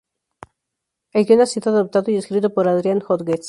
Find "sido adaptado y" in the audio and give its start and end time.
1.45-2.15